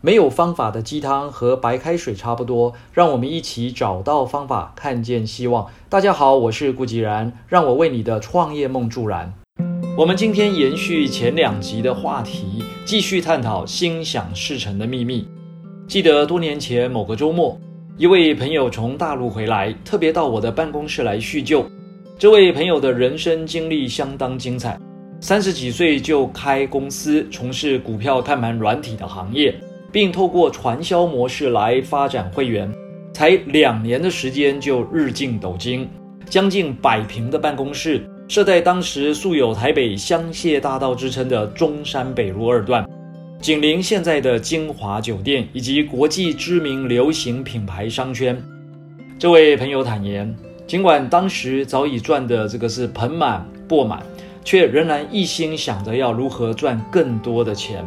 [0.00, 5.66] 没有方法的鸡汤和白开水差不多，让我们一起找到方法，看见希望。
[5.88, 9.32] 大家好，我是顾吉然，让我为你的创业梦助燃。
[9.96, 15.26] 我们今天延续前两集的话题，继续探讨心想事成的秘密。
[15.88, 17.58] 记得多年前某个周末，
[17.96, 21.66] 一位朋友从大陆回来，特别到我的办公室来叙旧。
[22.16, 24.78] 这位朋友的人生经历相当精彩，
[25.20, 29.52] 三十几岁就开公司，从事股票看盘软体的行业。
[29.90, 32.72] 并透过传销模式来发展会员，
[33.12, 35.88] 才两年的时间就日进斗金，
[36.28, 42.86] 将近百平的办公室设在当时素有台北香榭大道之称的中山北路二段，
[43.40, 48.40] 紧邻现在的金华酒店以及国际知名流行品牌商圈。
[49.18, 50.36] 这位朋友坦言，
[50.66, 54.02] 尽管当时早已赚的这个是盆满钵满，
[54.44, 57.82] 却仍然一心想着要如何赚更多的钱，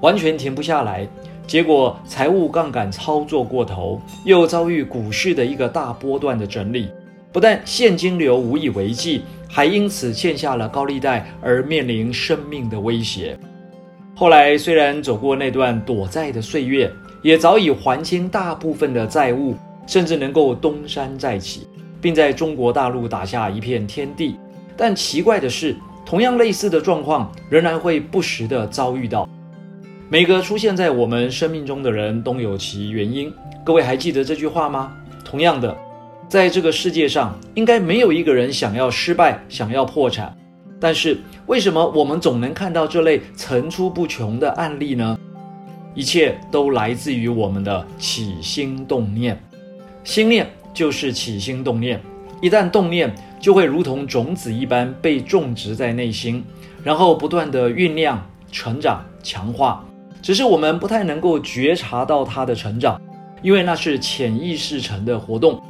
[0.00, 1.08] 完全停不下来。
[1.46, 6.88] 结果财务杠杆操作过头，又遭遇股市的一个大波段的整理，
[7.32, 13.38] 不但现金流无以为继，还因此欠下了高利贷而面临生命的威胁。
[14.14, 19.54] 后来虽然走过那段躲债的岁月，也早已还清大部分的债务，
[19.86, 21.66] 甚至能够东山再起，
[22.00, 24.36] 并在中国大陆打下一片天地。
[24.76, 25.76] 但奇怪的是，
[26.06, 29.28] 同样类似的状况仍然会不时的遭遇到。
[30.10, 33.32] 每个出现在我们生命中的人都有其原因。
[33.64, 34.92] 各位还记得这句话吗？
[35.24, 35.74] 同样的，
[36.28, 40.36] 在这个世界上，应该没有一个人想要失败、想要破产。
[40.78, 45.18] 但是，为什么我们总能看到这类层出不穷的案例呢？
[45.94, 49.40] 一切都来自于我们的起心动念。
[50.04, 51.98] 心念就是起心动念，
[52.42, 56.44] 一旦动念，就会如同种子一般被种植在内心，
[56.82, 59.82] 然后不断的酝酿、成长、强化。
[60.24, 62.98] 只是我们不太能够觉察到它的成长，
[63.42, 65.62] 因为那是潜意识层的活动。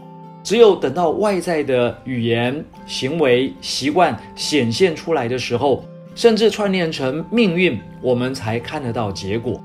[0.45, 5.85] 只有等到外在的语言、行为、习惯显现出来的时候，
[6.15, 9.61] 甚至串联成命运，我们才看得到结果。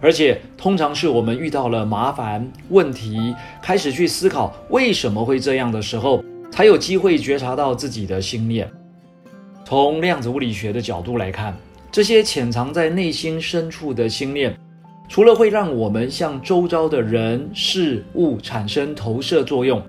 [0.00, 8.68] 而且，通常是我们遇到了麻烦问题，开始去思考为什么会这样的时候，才有机会觉察到自己的心念。
[9.64, 11.56] 从量子物理学的角度来看。
[11.92, 14.56] 这些潜藏在内心深处的心念，
[15.10, 19.80] 除了会让我们向周遭的人事物产生投射作用，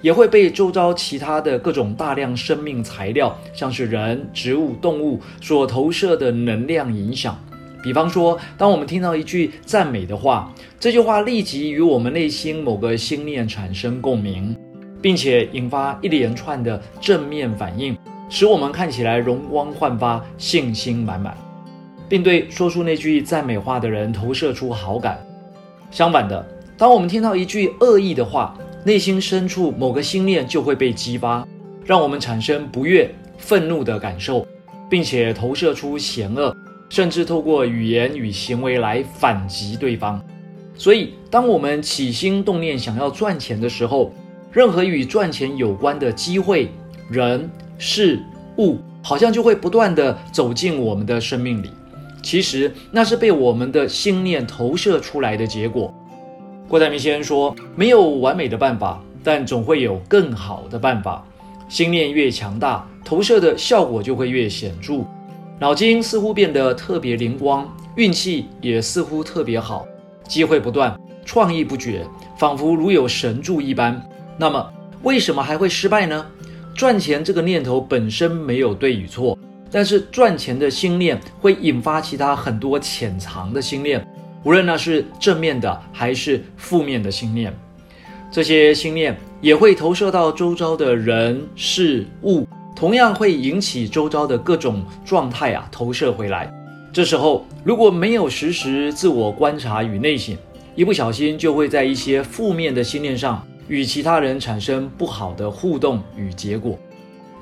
[0.00, 7.38] 也会被周遭其他的各种大量生命材料，像是人、植物、动物所投射的能量影响。
[7.82, 14.56] 比方说，当我们听到一句赞美的话，这句话立即与我们内心某个心念产生共鸣，
[15.02, 17.94] 并且引发一连串的正面反应。
[18.34, 21.36] 使我们看起来容光焕发、信心满满，
[22.08, 25.22] 并对说出那句赞美话的人投射出好感。
[25.90, 26.42] 相反的，
[26.78, 28.56] 当我们听到一句恶意的话，
[28.86, 31.46] 内心深处某个心念就会被激发，
[31.84, 34.46] 让我们产生不悦、愤怒的感受，
[34.88, 36.56] 并且投射出嫌恶，
[36.88, 40.18] 甚至透过语言与行为来反击对方。
[40.74, 44.10] 所以，当我们起心动念想要赚钱的时候，
[44.50, 46.70] 任何与赚钱有关的机会、
[47.10, 47.46] 人。
[47.84, 48.22] 事
[48.58, 51.68] 物好像就会不断的走进我们的生命里，
[52.22, 55.92] 其实那是被我们的心念投射出来的结果。
[56.68, 61.26] 郭台铭先生说：“没有完美的办法，但总会有更好的办法。
[61.68, 65.04] 心念越强大，投射的效果就会越显著。
[65.58, 69.84] 脑筋似乎变得特别灵光，运气也似乎特别好，
[70.28, 72.06] 机会不断，创意不绝，
[72.38, 74.00] 仿佛如有神助一般。
[74.38, 74.72] 那么，
[75.02, 76.24] 为什么还会失败呢？”
[76.74, 79.38] 赚钱这个念头本身没有对与错，
[79.70, 84.04] 但是赚钱的心念会引发其他很多潜藏的心念，
[84.42, 87.54] 无论那是正面的还是负面的心念，
[88.30, 96.52] 这些心念也会投射到周遭的人事物，同样会引起周遭的各种状态啊投射回来。
[96.92, 100.36] 这时候如果没有实时自我观察与内省，
[100.74, 103.46] 一不小心就会在一些负面的心念上。
[103.68, 106.78] 与其他人产生不好的互动与结果。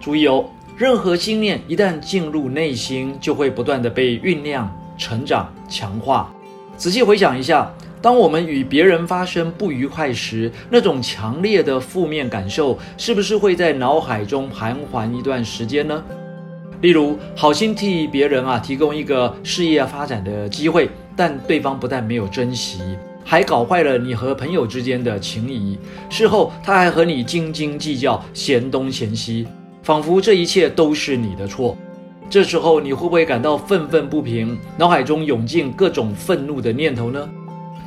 [0.01, 0.45] 注意哦，
[0.77, 6.33] 任何心念一旦进入内心，就会不断的被酝酿、成长、强化。
[6.77, 7.71] 仔细回想一下，
[8.01, 16.03] 当我们与别人发生不愉快时，那种强烈的负面感受，是不是会在脑海中盘桓一段时间呢？
[16.81, 22.81] 例如，好心替别人啊提供一个事业发展的机会，但对方不但没有珍惜。
[23.31, 25.79] 还搞坏了你和朋友之间的情谊，
[26.09, 29.47] 事后他还和你斤斤计较，嫌东嫌西，
[29.85, 31.77] 仿佛这一切都是你的错。
[32.29, 37.29] 这时候你会不会感到愤愤不平，脑海中涌进各种愤怒的念头呢？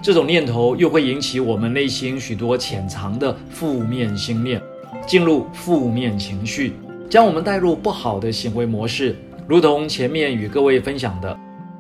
[0.02, 4.62] 这种念头又会引起我们内心许多潜藏的负面心念，
[5.06, 6.72] 进入负面情绪，
[7.10, 9.14] 将我们带入不好的行为模式。
[9.46, 11.38] 如同前面与各位分享的，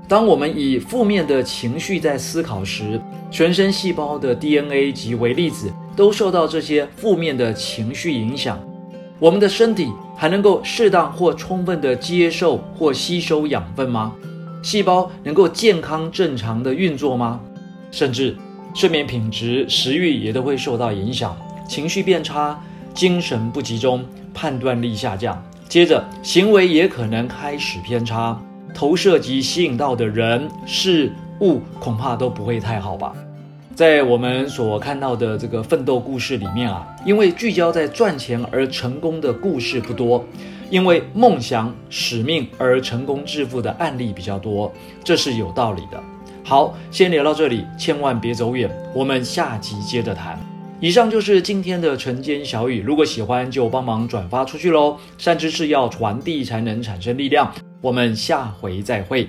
[0.07, 3.01] 当我们以负面的情绪在思考时，
[3.31, 8.59] 全身细胞的 DNA 及微粒子都受到这些负面的情绪影响。
[9.19, 14.13] 我们的身体还能够适当或充分的接受或吸收养分吗？
[14.61, 17.39] 细胞能够健康正常的运作吗？
[17.89, 18.35] 甚至
[18.73, 21.35] 睡眠品质、食欲也都会受到影响，
[21.67, 22.61] 情绪变差，
[22.93, 24.03] 精神不集中，
[24.33, 25.41] 判断力下降。
[25.69, 28.39] 接着，行为也可能开始偏差，
[28.73, 33.13] 投射及吸引到的人事物恐怕都不会太好吧。
[33.75, 40.23] 在我们所看到的这个奋斗故事里面啊，因为聚焦在赚钱而成功的故事不多，
[40.69, 44.71] 因为梦想使命而成功致富的案例比较多，
[45.03, 45.99] 这是有道理的。
[46.43, 50.39] 好，先聊到这里，千万别走远，我们下集接着谈。
[50.79, 54.97] 以上就是今天的晨间小语，如果喜欢就帮忙转发出去喽。
[55.17, 57.51] 善知识要传递才能产生力量，
[57.83, 59.27] 我们下回再会。